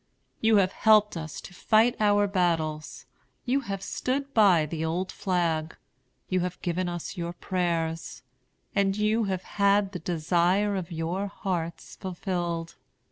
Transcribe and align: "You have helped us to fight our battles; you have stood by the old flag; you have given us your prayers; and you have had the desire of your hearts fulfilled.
"You 0.39 0.55
have 0.55 0.71
helped 0.71 1.15
us 1.15 1.39
to 1.41 1.53
fight 1.53 1.95
our 1.99 2.25
battles; 2.25 3.05
you 3.45 3.59
have 3.59 3.83
stood 3.83 4.33
by 4.33 4.65
the 4.65 4.83
old 4.83 5.11
flag; 5.11 5.75
you 6.27 6.39
have 6.39 6.59
given 6.63 6.89
us 6.89 7.17
your 7.17 7.33
prayers; 7.33 8.23
and 8.73 8.97
you 8.97 9.25
have 9.25 9.43
had 9.43 9.91
the 9.91 9.99
desire 9.99 10.75
of 10.75 10.91
your 10.91 11.27
hearts 11.27 11.97
fulfilled. 11.97 12.77